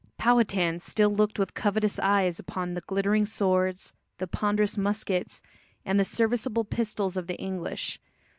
Powhatan 0.17 0.79
still 0.79 1.11
looked 1.11 1.37
with 1.37 1.53
covetous 1.53 1.99
eyes 1.99 2.39
upon 2.39 2.73
the 2.73 2.81
glittering 2.81 3.27
swords, 3.27 3.93
the 4.17 4.25
ponderous 4.25 4.75
muskets, 4.75 5.43
and 5.85 5.99
the 5.99 6.03
serviceable 6.03 6.65
pistols 6.65 7.17
of 7.17 7.27
the 7.27 7.37
English. 7.37 7.99